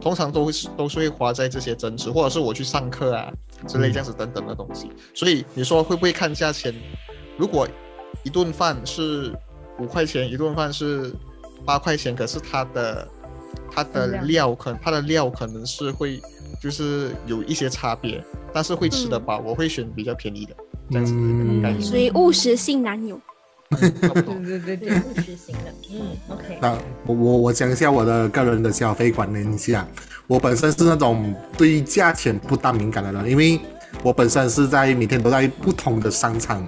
[0.00, 3.32] 通常都会是都是会花在这些增值，或者是我去上课啊
[3.68, 4.90] 之类这样子等等的东西。
[5.14, 6.74] 所以你说会不会看价钱？
[7.38, 7.68] 如果
[8.24, 9.32] 一顿饭是
[9.78, 11.12] 五块钱，一顿饭是
[11.64, 13.08] 八块钱，可是它的
[13.70, 16.20] 它的料可它的料可能是会
[16.60, 20.54] 就是有一些差别，但是会吃得饱，我会选比较便宜的
[20.90, 21.80] 这样子的一个概念。
[21.80, 23.18] 所以务实性难有。
[24.02, 25.72] 差不多对对对对，务实型的。
[25.92, 26.58] 嗯，OK。
[26.60, 29.86] 那我我我讲一下我的个人的消费观念一下，
[30.26, 33.60] 我本身是那种对于价钱不大敏感的人，因为
[34.02, 36.66] 我本身是在每天都在不同的商场。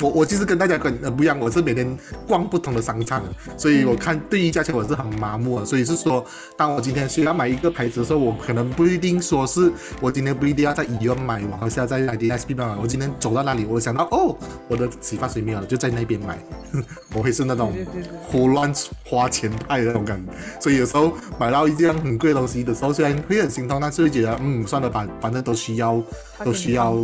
[0.00, 3.22] 我我其实跟大家跟呃不一样，我是每天逛不同的商场，
[3.56, 5.66] 所以我看对于价钱我是很麻木的。
[5.66, 6.24] 所以是说，
[6.56, 12.76] 当我今天需要买一个牌子的时候，我可能不一定说是我今天不一定要在医院买，我还是要在 IDSP 买。
[12.80, 14.36] 我今天走到那里，我想到哦，
[14.68, 16.38] 我的洗发水没有了，就在那边买。
[17.14, 17.74] 我会是那种
[18.22, 18.72] 胡乱
[19.04, 26.00] 花钱派的那种感觉，所以有时候买到一件很贵的东西的时候，虽然会很心痛，但是会觉得嗯，算了吧，反正都需要，
[26.44, 26.94] 都需要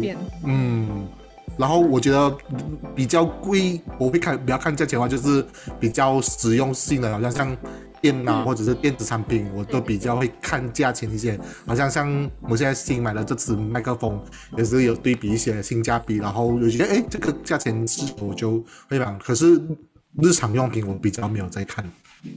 [0.44, 1.08] 嗯。
[1.56, 5.44] 然后我觉得嗯比较贵，我会看比较看价钱的话，就是
[5.78, 7.56] 比较实用性的，好像像
[8.00, 11.38] 电脑嗯或者是电子产品，我都比较会看价钱一些。
[11.66, 14.20] 好像像我现在新买的这支麦克风，
[14.56, 19.16] 也是有对比一些性价比，然后我觉得哎，这个价钱是我就会买。
[19.22, 19.60] 可是
[20.22, 21.84] 日常用品我比较没有在看。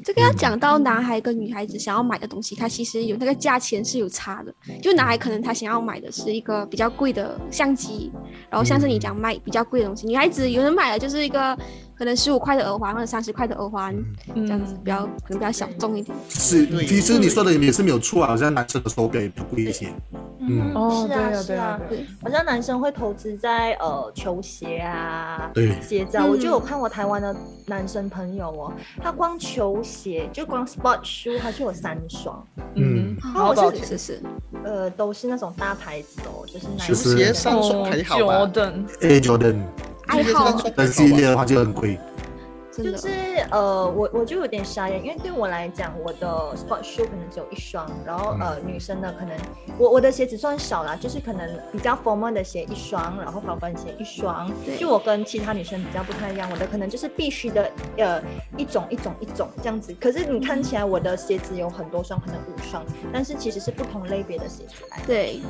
[0.04, 4.54] 这个要讲到男孩跟女孩子想要买的东西，它其实有那个价钱是有差的。
[4.82, 8.12] 就男孩可能他想要买的是一个比较贵的相机，
[8.50, 11.58] 然后像是你讲卖比较贵的东西，女孩子有人买的就是一个
[11.98, 13.96] 可能十五块的耳环或者三十块的耳环，
[14.36, 16.16] 这样子比较可能比较小众一点。
[16.30, 19.92] 是，其实你说的也是没有错啊，好像男生的手表也比较贵一些。
[20.40, 21.42] 嗯是啊，哦是啊。
[21.42, 21.80] 是啊
[22.22, 25.82] 好像男生会投资在呃球鞋啊，对。
[25.82, 26.24] 鞋子啊。
[26.24, 34.22] 嗯我就有看我台湾的男生朋友哦，他光球鞋就光 sport shoe 他就有三双，嗯，然后我是多是是，
[34.64, 38.38] 呃都是那种大牌子哦，就是球鞋上双还好吧？
[38.38, 39.56] 哦 Jordan，A Jordan
[40.08, 42.00] 爱好的系列的话就很贵。
[42.84, 43.10] 真的就是
[43.50, 49.36] 呃，我我就有点傻眼，因为对我来讲，我的 sport shoe 可能只有一双，然后嗯呃，女生的可能
[49.78, 54.78] 我我的鞋子算少啦，就是可能比较 formal 的鞋一双，然后高跟鞋一双对。
[54.78, 58.22] 就我跟其他女生比较不太一样，我的可能就是必须的呃
[58.58, 59.96] 一种一种一种这样子。
[60.00, 65.02] 可是你看起来我的鞋子有很多双，可能五双，但是其实是不同类别的鞋子来。
[65.08, 65.42] 对，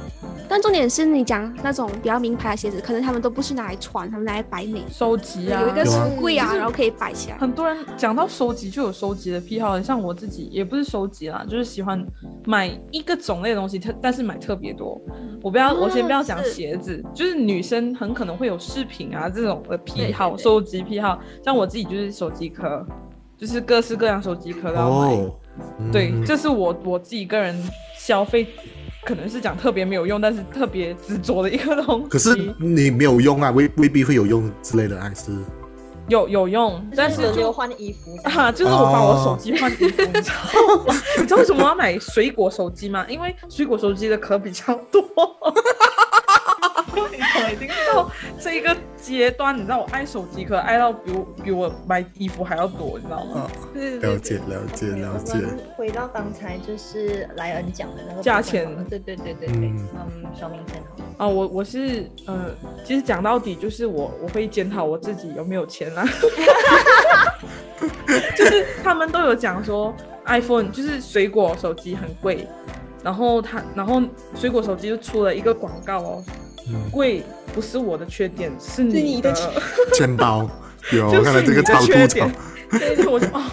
[0.47, 4.81] 但重点是你讲那种比较名牌的鞋子，可能他们都不是拿来穿，他们拿来摆美。
[4.89, 7.37] 收集啊，有一个有啊橱柜啊，就是然后可以摆起来。
[7.37, 12.05] 很多人讲到收集就有收集的癖好，像我自己也不是收集啦，就是喜欢
[12.45, 15.01] 买一个种类的东西，特但是买特别多。
[15.41, 21.19] 我不要，我先不要讲鞋子，就是女生很可能会有饰品啊这种的癖好，收集癖好。
[21.43, 22.85] 像我自己就是手机壳，
[23.37, 25.15] 就是各式各样手机壳都要买。
[25.15, 25.35] 哦，
[25.91, 27.55] 对，嗯这是我我自己个人
[27.97, 28.47] 消费，
[29.05, 32.07] 可能是讲特别没有用，但是特别执着的一个东西。
[32.07, 35.31] 可是你没有用啊，未未必会有用之类的，还是
[36.09, 38.15] 有有用，但是是轮流就换衣服。
[38.23, 40.35] 啊，就是我把我哦手机换衣服，你知道
[40.87, 40.95] 吗？
[41.17, 43.05] 你知道为什么我要买水果手机吗？
[43.09, 45.01] 因为水果手机的壳比较多。
[47.11, 53.49] 你可已经到这一个阶段，你知道我爱手机壳爱到比我比我买衣服还要多，你知道吗？
[54.01, 55.33] 了解了解了解，
[55.75, 58.67] 回到刚才就是莱恩讲的那个价钱。
[58.89, 59.87] 对对对对对，嗯。
[59.95, 60.87] 嗯，小明先好。
[60.97, 61.03] 了。
[61.17, 62.51] 啊，我我是呃，
[62.85, 66.05] 其实讲到底就是我我会检讨我自己有没有钱啦、
[68.37, 69.93] 就是他们都有讲说
[70.25, 72.47] iPhone 就是水果手机很贵，
[73.03, 74.01] 然后他然后
[74.35, 76.33] 水果手机就出了一个广告哦，嗯，
[76.91, 79.33] 贵不是我的缺点，是你的你的，
[79.93, 80.49] 钱包
[80.91, 82.35] 有，就我看到这个是你的超吐槽缺点，。
[82.71, 83.43] 对对，我就哦，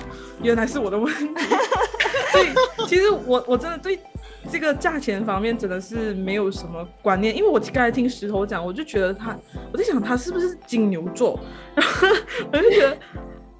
[0.42, 1.28] 原来是我的问题。
[2.32, 3.98] 所以其实我我真的对
[4.50, 9.36] 这个价钱方面真的是没有什么观念，因为我刚才听石头讲，我就觉得他，
[9.72, 11.38] 我在想他是不是金牛座，
[11.74, 12.08] 然后
[12.52, 12.96] 我就觉得。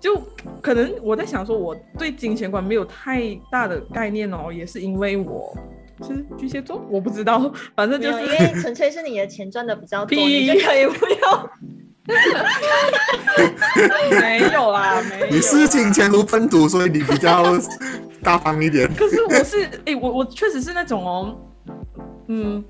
[0.01, 0.23] 就
[0.61, 5.57] 可能我在想说，我对金钱观没有太大的概念哦，也是因为我
[6.03, 11.49] 是巨蟹座，我不知道，反正就是，因就是为纯粹是你的钱赚的比较多，屁 你就可以不用。
[14.21, 15.31] 没有啦，没有啦。
[15.31, 17.43] 你是金钱如粪土，所以你比较
[18.23, 18.87] 大方一点。
[18.95, 21.35] 可是我是哎、我我确实是那种哦，
[22.29, 22.63] 嗯，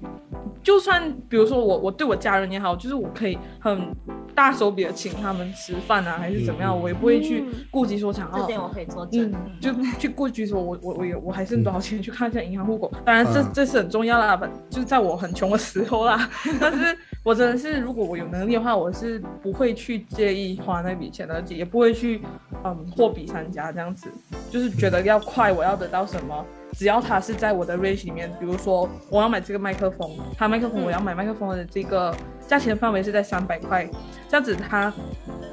[0.63, 3.95] 就算比如说我我对我家人也好，就是我可以很
[4.35, 9.31] 大手笔的请他们吃饭啊，还是怎么样，我也不会去顾及说想要这点我可以做证。
[9.31, 13.51] 嗯，，就去顾及说我我我有我还剩多少钱去看一下银行户口，当然这嗯。
[13.55, 16.29] 这是很重要啦，本就是在我很穷的时候啦，
[16.61, 22.21] 但是我真的是如果我有能力的话，我是不会去介意花那笔钱的，而且也不会去
[22.65, 24.09] 嗯货比三家这样子，
[24.51, 26.45] 就是觉得要快，我要得到什么。
[26.73, 32.15] 只要它是在我的 range 里面，比如说我要买这个麦克风，它麦克风我要买麦克风的这个
[32.47, 33.89] 价钱范围是在三百块，
[34.29, 34.93] 这样子它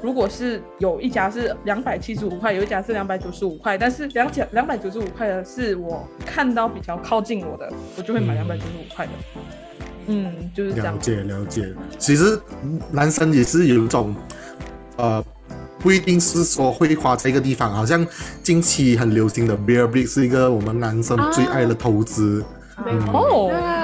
[0.02, 9.12] 如果是有一家是两百七十五块，有一家是两百九十五块，但是两家两百九十五块的是我看到比较靠近我的，我就会买两百九十五块的。
[10.06, 10.94] 嗯，就是这样。
[10.94, 11.72] 了解了解。
[11.96, 14.14] 其实嗯男生也是有一种，
[14.96, 15.24] 呃，
[15.78, 18.04] 不一定是说会花在一个地方，好像
[18.42, 22.44] 近期很流行的 Bear Brick 是一个我们男生最爱的投资，
[22.84, 23.00] 嗯。
[23.12, 23.81] 哦，啊，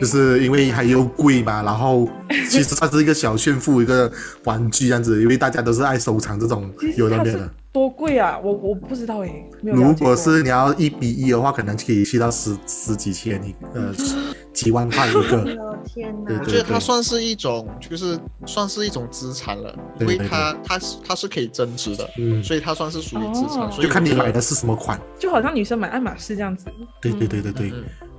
[0.00, 2.08] 就是因为还又贵嘛，然后
[2.50, 4.10] 其实它是一个小炫富一个
[4.44, 7.48] 玩具这样子，因为大家都是爱收藏这种有的没的。
[7.70, 8.36] 多贵啊？
[8.42, 13.92] 我我不知道哎，没有了如果是你要一比一的话，可能可以去到十十几千一呃
[14.54, 15.20] 几万块一个。
[15.60, 16.46] 哦天对哪我！
[16.46, 23.60] 觉得它算是一种，就是算是一种资产了，因为对对它它是它是可以增值的，嗯，所以它算是属于资产。
[23.60, 24.98] 哦所以就看你买的是什么款。
[25.18, 26.64] 就好像女生买爱马仕这样子。
[27.00, 27.72] 对对对对对。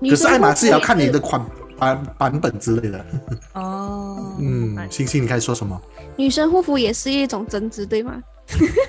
[0.10, 1.44] 可是爱马仕也要看你的款
[1.80, 3.06] 版版本之类的。
[3.54, 5.80] 哦，嗯，星星，你该说什么？
[6.16, 8.16] 女生护肤也是一种增值，对吗？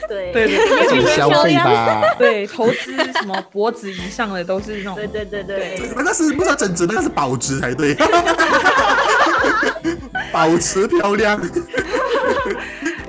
[0.09, 2.03] 对对对对，因为一种女生消费吧。
[2.19, 7.95] 对投资什么脖子以上的都是那种对对对对对那个是不是增值，那个是保值才对。
[10.33, 11.39] 保持漂亮。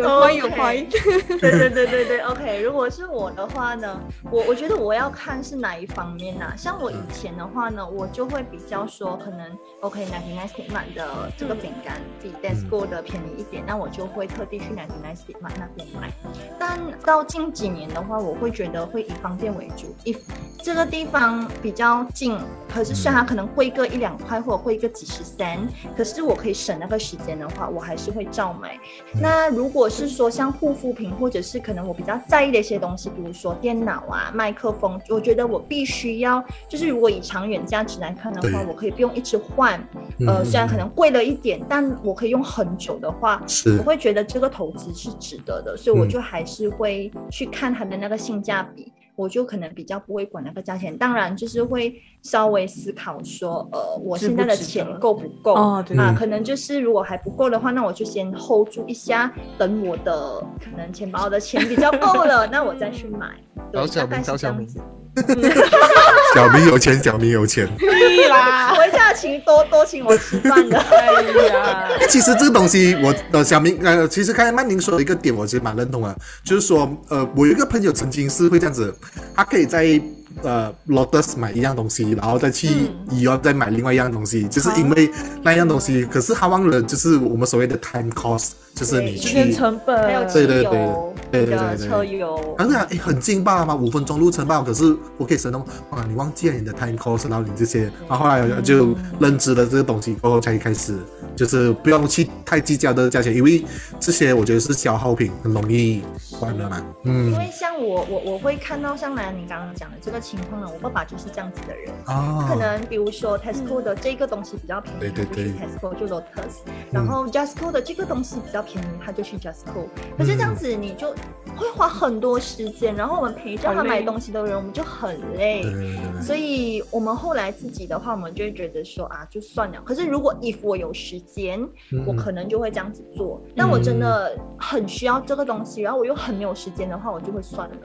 [0.01, 0.71] 有花有花。
[1.39, 2.61] 对对对对对， OK。
[2.61, 16.11] 如果是我的话呢，我我觉得我要看是哪一方面呐、像我以前的话呢，我就会比较说，可能 OK 奶奶 Nice 买的这个饼干比 Desco 的便宜一点，那我就会特地去奶奶 Nice 买那边买。
[16.59, 20.15] 但到近几年的话，我会觉得会以方便为主，以
[20.63, 22.37] 这个地方比较近，
[22.73, 25.57] 可是虽然它可能贵个一两块或者贵个几十三，
[25.97, 28.79] 可是我可以省那个时间的话，我还是会照买。
[29.19, 39.77] 那如果是说像护肤品，或者是可能我比较在意的一些东西，比如说电脑啊、麦克风，我觉得我必须要，就是如果以长远价值来看的话，我可以不用一直换。
[40.25, 43.41] 呃，嗯虽然可能贵了一点，但我可以用很久的话，
[43.77, 48.91] 我会觉得这个投资是值得的，所以我嗯就还是会去看它的那个性价比。
[49.21, 55.86] 我就可能比较不会管那个价钱，当然就是会稍微思考说，呃，我现在的钱够不够啊？
[55.89, 63.29] 嗯可能就是如果还不够的话，那我就先 hold 住一下，等我的可能钱包的钱比较够了，那我再去买。
[63.71, 65.00] 对 找小大概是明找小明这样子
[66.34, 67.67] 小明有钱，小明有钱。
[67.78, 70.78] 对啦，我下请多多请我吃饭的。
[70.80, 78.95] 哎呀，其实这个东西，我呃小明呃，其实刚才曼宁说的一个点，我其实蛮认同的，就是说呃，我有一个朋友曾经是会这样子，
[79.36, 80.02] 他可以在
[80.43, 85.09] 呃 Lotus 买一样东西，然后再去嗯以后再买另外一样东西，就是因为
[85.43, 89.51] 那样东西，可是他忘了就是我们所谓的 time cost，就是你去。
[89.51, 94.63] 成本，还有汽对对对油，对对对对车油，当然，哎，很劲爆嘛，五分钟路程罢了。
[94.63, 100.97] 可是我可以省那么啊，你忘记了你的 time cost，然后你这些，然后后来就认知了这个东西过后，才开始
[101.35, 103.63] 就是不用去太计较的价钱，因为
[103.99, 106.01] 这些我觉得是消耗品，很容易
[106.39, 106.81] 关的嘛。
[107.03, 111.93] 嗯因，为像我我我会看到像兰你刚刚讲的这个情况呢，我爸爸就是这样子的人。
[112.05, 116.60] 啊，可能比如说 Tesco 的这个东西比较便宜，对对他就去对 Tesco 就 Lotus，
[116.91, 119.88] 然后 Justco 的这个东西比较便宜，他就去 Justco。
[120.17, 121.12] 可是这样子你就
[121.57, 125.71] 会花很多时间，然后我们陪着他买东西的人，我们就很累对。
[125.71, 129.81] 对对对所以我们后来自己的话，我们就会觉得说啊，就算了。
[129.84, 133.41] 可是如果 if 我有时间，嗯我可能就会这样子做。
[133.55, 137.75] 但我真的很需要这个东西，然后我又很没有时间的话，我就会算了。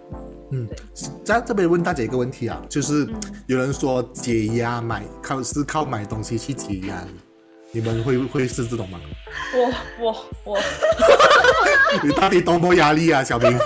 [0.50, 0.68] 嗯，
[1.24, 3.20] 在这边问大姐一个问题啊，就是嗯。
[3.46, 7.04] 有人说解压买靠是靠买东西去解压，
[7.72, 8.98] 你们会会是这种吗？
[9.54, 10.58] 我我我，
[12.02, 13.58] 你到底多么压力啊，小明？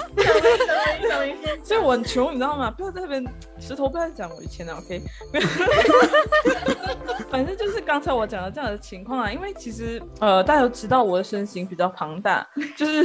[1.63, 2.69] 所以我很穷，你知道吗？
[2.69, 3.25] 不要在那边
[3.61, 5.01] 石头，不要再讲我以前的，OK？
[7.31, 12.45] 反正就是刚才我讲的这样的情况啊，因为其实呃，大家都知道我的身形比较庞大，
[12.77, 13.05] 就是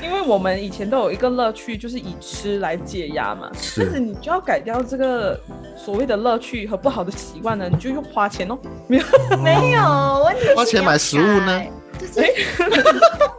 [0.00, 3.50] 因为我们以前都有一个乐趣，就是以吃来解压嘛。
[3.60, 5.40] 是但是你就要改掉这个
[5.76, 8.56] 所谓的乐趣和不好的习惯呢，你就用花钱哦。
[8.86, 9.04] 没有，
[9.42, 9.82] 没有
[10.24, 11.62] 问题是花钱买食物呢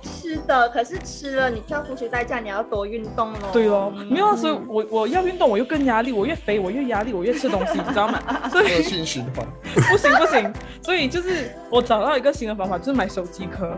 [0.01, 3.49] 吃的，可是吃了你就要付出代价，你要多运动喽。
[3.51, 8.21] 对哦，嗯没有啊，所以我我要运动，我又更压力，我越肥我越压力，我越吃东西，你知道吗？
[8.51, 9.45] 所以恶性循环。
[9.89, 10.53] 不行不行，
[10.83, 13.75] 所以就是我找到一个新的方法，就是买手机壳。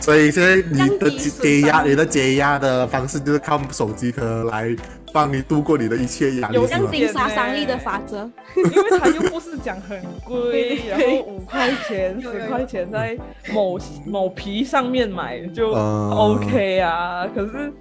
[0.00, 4.74] 所以现在你的解压，你的解压的方式就是靠手机壳来
[5.12, 6.78] 帮你度过你的一切压力，有是吗？
[6.80, 8.30] 降低杀伤力的法则。
[8.56, 13.18] 因为它又不是讲很贵，然 后五块钱、十块钱在
[13.52, 17.26] 某某皮上面买就嗯 OK 啊。
[17.34, 17.72] 可是，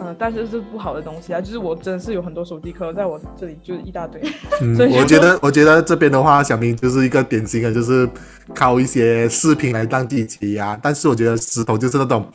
[0.00, 1.40] 呃，但是是不好的东西啊。
[1.40, 4.20] 就是我真的是有很多手机壳在我这里，就是一大堆。
[4.60, 8.08] 嗯所以，我觉得，我觉得这边的话，小明就是一个典型的，就是
[8.54, 10.78] 靠一些视频来当自己解压。
[10.82, 12.26] 但是我觉得石头就是那种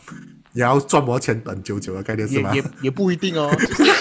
[0.54, 2.54] 你要赚 more 钱等久久的概念，是吗？
[2.54, 3.92] 也也也不一定哦，就 是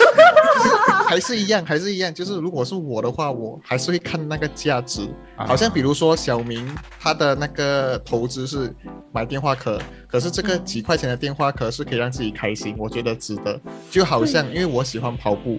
[1.09, 2.13] 还是一样，还是一样。
[2.13, 5.03] 就是如果是我的话，我还是会看那个价值。
[5.37, 6.67] 啊好像比如说小明
[7.01, 8.73] 他的那个投资是
[9.13, 13.61] 买电话壳，可是这个几块钱的电话壳是可以让自己开心，我觉得值得。
[13.91, 15.59] 就好像因为我喜欢跑步。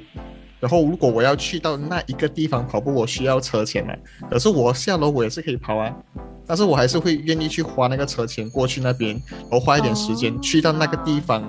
[0.59, 3.93] 然后，如果我要去到那一个地方跑步，我需要车钱嘛。
[4.31, 5.93] 可是我下楼我也是可以跑啊，
[6.45, 11.43] 但是我还是会愿意去花那个车钱过去那边，然后花一点时间、哦去到那个地方，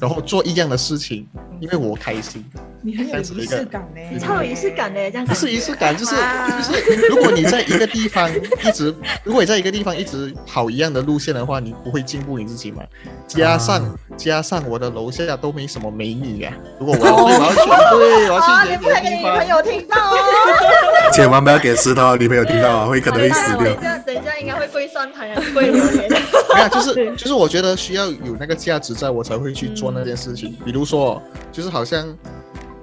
[0.00, 1.26] 然后做一样的事情，
[1.60, 2.44] 因为我开心。
[2.82, 5.32] 你很有仪式感呢，超有仪式感的，这样子。
[5.32, 12.82] 不是仪式感，就是啊就是，如果你在一个地方一直， 如果你在一个地方一直跑一样的路线的话，你不会进步你自己嘛。
[13.26, 13.94] 加上、啊。
[14.14, 17.56] 加上我的楼下都没什么美女啊，如果我要、对我要去
[17.96, 20.16] 对我要啊，去你不能给你女远点地方朋，友听到哦。
[21.12, 23.64] 千万不要给石头的女朋友听到啊，会可能会死掉。
[23.64, 23.82] 等一。
[23.82, 26.10] 下，等一下应该会跪算盘，跪榴莲。
[26.54, 30.54] 没有，就是就是我觉得需要有那个价值在，我才会去做那件事情。
[30.62, 31.20] 比如说，
[31.50, 32.06] 就是好像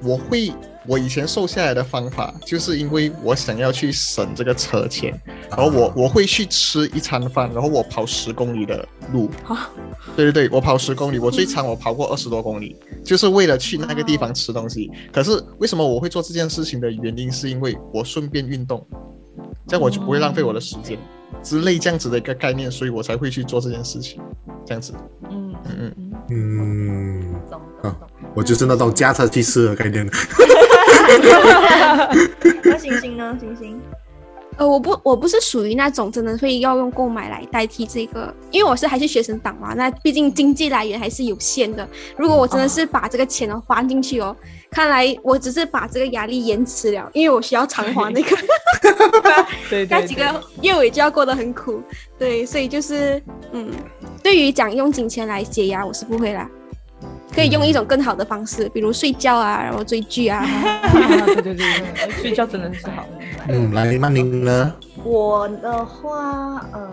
[0.02, 0.52] 我会，
[0.88, 5.14] 我以前瘦下来的方法，就是因为我想要去省这个车钱，
[5.50, 9.30] 然后我我会去吃一餐饭，然后我跑十公里的路。
[10.16, 14.90] 对对对，我跑十公里，我最长我跑过二十多公里，就是为了去那个地方吃东西。
[15.12, 18.86] 可是为什么我会做这件事情的原因，是因为我顺便运动，
[19.68, 20.98] 这样我就不会浪费我的时间。
[21.44, 24.20] 之类这样子的一个概念，所以我才会去做这件事情，
[24.66, 24.94] 这样子。
[25.30, 28.10] 嗯嗯嗯，嗯，嗯，懂懂懂。
[28.40, 30.10] 我就是那种驾车去吃的概念。
[32.64, 33.38] 那星星呢？
[33.38, 33.82] 星星，
[34.56, 41.86] 呃，我不，我不是属于那种真的会要用购买来代替这个，因为我是还是学生党嘛，那毕竟经济来源还是有限的。
[42.16, 44.34] 如果我真的是把这个钱哦花进去哦，
[44.72, 48.38] 看来我只是把这个压力延迟了，因为我需要偿还那个
[49.70, 50.24] 对对对， 那几个
[50.62, 51.82] 月尾就要过得很苦，
[52.18, 53.22] 对，所以就是
[53.52, 53.70] 嗯，
[54.24, 56.50] 对于讲用金钱来解压，我是不会啦。
[57.40, 60.40] 可以用一种更好的方式，比如睡觉啊，然后追剧啊。
[60.40, 60.92] 啊
[61.26, 63.06] 对对对对，睡觉真的是好。
[63.48, 64.74] 嗯，来曼宁呢？
[65.06, 66.92] 我的话，嗯，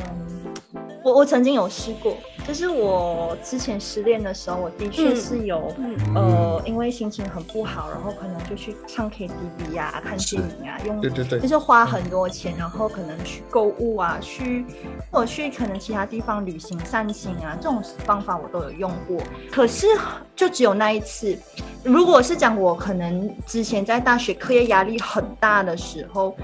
[1.06, 2.16] 我我曾经有试过，
[2.48, 5.72] 就是我之前失恋的时候，我的确是有。
[5.78, 14.64] 嗯呃，因为心情很不好，然后可能就去唱 KTV 呀、看电影啊，用对对对就，是花很多钱，然后可能去购物啊，去
[15.12, 19.22] 或者去可能其他地方旅行散心啊，这种方法我都有用过。
[19.48, 19.86] 可是
[20.34, 21.38] 就只有那一次，
[21.84, 26.36] 如果是讲我可能之前在大学课业压力很大的时候。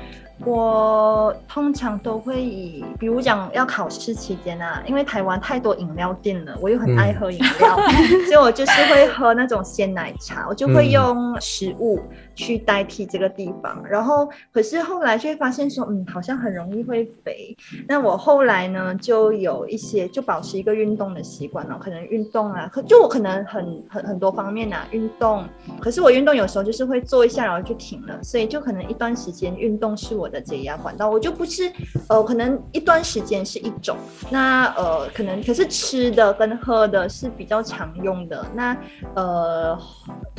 [0.45, 7.77] 我通常都会以，比如讲要考试期间啊，因为台湾太多饮料店了，我又很爱喝饮料，
[8.27, 12.01] 所以我就是会喝那种鲜奶茶，我就会用食物
[12.35, 13.83] 去代替这个地方。
[13.89, 17.57] 然后，可是后来就会发现说，嗯，好像很容易会肥。
[17.87, 25.45] 那我后来呢，就有一些就保持一个运动的习惯了，可能运动啊，可就我可能很很很多方面啊运动，
[25.81, 31.71] 可是我运动有时候就是会做一下，然后就停了，所以就可能一段时间运动是我我的解压管道，我就不是
[32.09, 33.97] 呃，可能一段时间是一种，
[34.31, 38.77] 那呃，可能可是吃的跟喝的是比较常用的，那
[39.17, 39.77] 呃，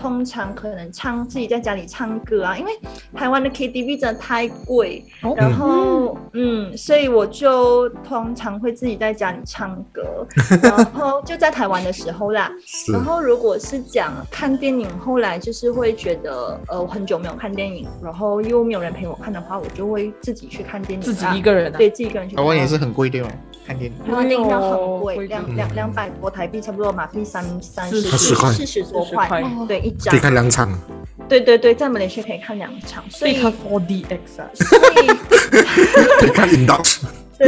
[0.03, 2.73] 通常可能唱自己在家里唱歌啊，因为
[3.15, 10.27] 台湾的 KTV 真的太贵，哦然后嗯，所以我就通常会自己在家里唱歌，
[10.61, 12.51] 然后就在台湾的时候啦，
[12.91, 22.43] 然后如果是讲看电影，后来就是会觉得，呃，我很久没有看电影，然后又没有人陪我看的话，我就会自己去看电影、自己一个人啊对自己一个人去看。
[22.43, 23.29] 台湾也是很贵对吗？
[23.65, 24.05] 看电影。
[24.05, 30.19] 台湾电影票很贵，两嗯两两百多台币，差不多马币三三十40块四十多块，对一张可以。
[30.19, 30.77] 看两场。
[31.29, 35.07] 对对对，在马来西亚可以看两场，所以看 4DX 啊，所以
[36.19, 36.99] 可以看 Indox。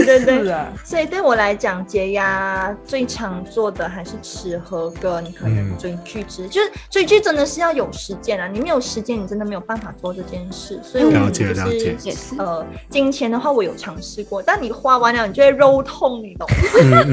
[0.03, 0.55] 对对对。
[0.83, 10.79] 所以对我来讲，解压最常做的还是吃喝跟可能嗯追剧之，就是追剧真的是要有时间啊，你没有时间，你真的没有办法做这件事。
[10.83, 11.95] 所以我就是
[12.37, 16.47] 呃，金钱的话我有尝试过，但你花完了，你就会肉痛，你懂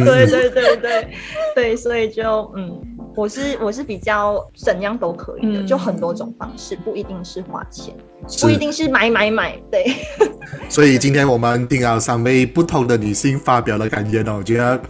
[0.05, 1.09] 对对对对。
[1.55, 2.80] 对，所以就嗯，
[3.14, 5.66] 我是我是比较怎样都可以的，嗯。
[5.66, 7.95] 就很多种方式，不一定是花钱，
[8.41, 9.95] 不一定是买买买，对。
[10.68, 14.81] 所以今天我们定了三位不同的女性发表的感言呢，我觉得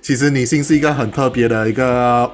[0.00, 2.30] 其实女性是一个很特别的一个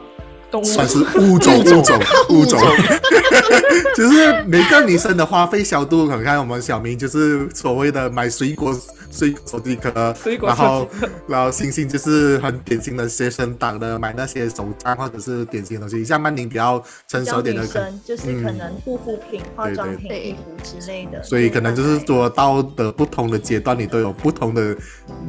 [0.51, 0.65] 动物。
[0.65, 2.01] 算是物种 物种。
[2.31, 2.61] 物种，
[3.97, 8.79] 就是每个女生的花费小度，你看我们小明就是所谓的买水果
[9.11, 10.89] 水果手机壳，水果然后
[11.27, 24.77] 然后星星就是很典型的学生党的买那些手账或者是典型的东西，像曼宁比较成熟点的可比较女生就是可能护肤品、化妆品、衣服之类的，所以可能就是说到的不同的阶段，你都有不同的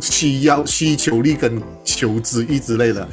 [0.01, 3.07] 需要、需求力跟求知欲之类的。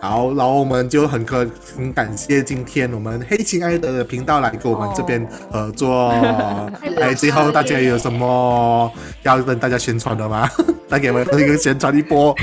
[0.00, 1.46] 好，然后我们就很可
[1.76, 6.08] 很感谢今天我们黑亲爱的频道来跟我们这边合作。
[6.98, 8.90] 哎， 最后大家有什么
[9.22, 10.48] 要跟大家宣传的吗？
[10.88, 12.34] 来给我们一个宣传一波。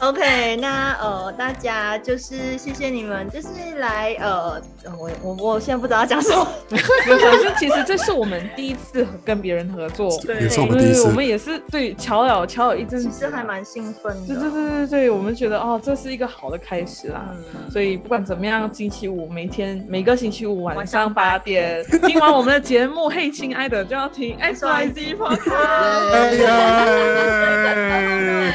[0.00, 4.60] OK，那呃，大家就是谢谢你们，就是来呃，
[4.96, 6.46] 我我我现在不知道要讲什么。
[6.70, 11.08] 没有，反正其实这是我们第一次跟别人合作， 对也是我们第一对，我。
[11.10, 14.28] 们也是对巧了巧了一阵其子，实还蛮兴奋的。
[14.28, 17.30] 对对对对对，我们觉得哦，这是一个好的开始啦。
[17.32, 26.12] 嗯，所以不管怎么样，星期五每天每个星期五晚晚上上八点，听完我们的节目，嘿，亲爱的就要听 X Y Z Podcast。
[26.12, 26.84] 哎呀！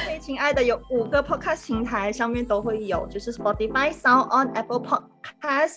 [0.08, 5.76] 嘿，亲爱的，有五个 Podcast 平台上面都会有，就是 Spotify、Sound On、Apple Podcast、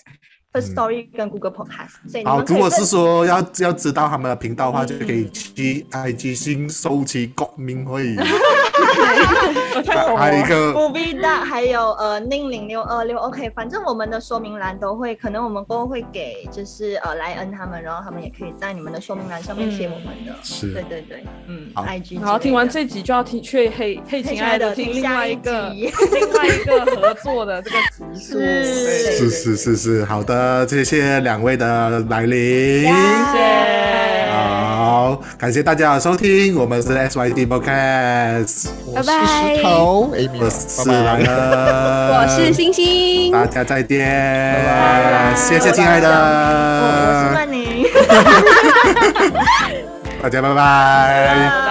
[0.53, 2.09] First Story 跟 Google Podcast。
[2.09, 8.15] 所以好，如果是说要要知道他们的频道的话，嗯就可以去 IG 新收起国民会。
[9.75, 10.17] 我太懂了。
[10.17, 22.25] 还有一个不必大，还有呃宁零六二六，OK，反正我们的说明栏都会，可能我们过后会给就是呃莱恩他们，然后他们也可以在你们的说明栏上面写我们的，是对对对嗯，好，IG 之类的。
[22.25, 28.39] 然后听完这集就要听去嘿嘿，亲爱的，听另外一个 听另外一个合作的这个集数。
[28.39, 30.36] 是是是是，好的，
[30.67, 32.83] 谢谢两位的来临。
[32.83, 33.67] 谢谢。
[34.29, 39.55] 好，感谢大家的收听，我们是 SYD Podcast，我是拜拜。
[39.55, 41.27] 石头，Amy，我是莱恩，
[42.13, 44.05] 我是星星，大家再见，
[44.65, 46.07] 拜谢谢亲爱的。
[46.09, 46.85] 我
[47.19, 47.85] 是的，曼宁，
[50.21, 50.55] 大家拜拜。
[50.55, 50.55] 拜。
[50.55, 51.66] 拜拜。